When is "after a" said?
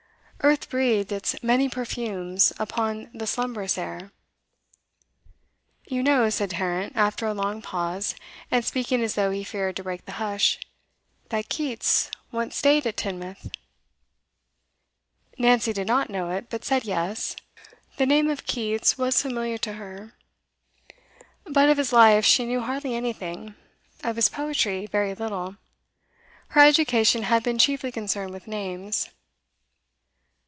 6.95-7.33